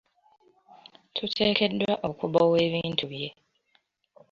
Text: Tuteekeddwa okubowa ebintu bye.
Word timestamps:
Tuteekeddwa 1.15 1.93
okubowa 2.09 2.57
ebintu 2.67 3.03
bye. 3.11 3.29